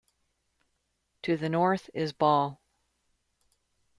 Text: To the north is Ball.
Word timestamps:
To 1.21 1.37
the 1.37 1.47
north 1.47 1.91
is 1.93 2.11
Ball. 2.11 2.59